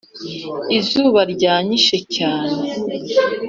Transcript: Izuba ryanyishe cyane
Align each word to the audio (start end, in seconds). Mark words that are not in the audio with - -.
Izuba 0.77 1.21
ryanyishe 1.33 1.97
cyane 2.15 2.55